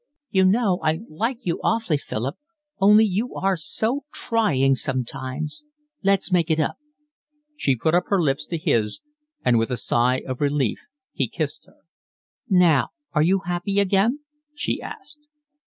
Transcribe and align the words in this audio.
"You 0.31 0.45
know 0.45 0.79
I 0.83 1.01
like 1.09 1.37
you 1.45 1.59
awfully, 1.63 1.97
Philip. 1.97 2.35
Only 2.79 3.05
you 3.05 3.35
are 3.35 3.55
so 3.55 4.05
trying 4.11 4.73
sometimes. 4.73 5.63
Let's 6.01 6.31
make 6.31 6.49
it 6.49 6.59
up." 6.59 6.77
She 7.55 7.75
put 7.75 7.93
up 7.93 8.05
her 8.07 8.19
lips 8.19 8.47
to 8.47 8.57
his, 8.57 9.01
and 9.45 9.59
with 9.59 9.69
a 9.69 9.77
sigh 9.77 10.23
of 10.27 10.41
relief 10.41 10.79
he 11.13 11.27
kissed 11.27 11.67
her. 11.67 11.77
"Now 12.49 12.89
are 13.13 13.21
you 13.21 13.41
happy 13.41 13.79
again?" 13.79 14.21
she 14.55 14.81
asked. 14.81 15.27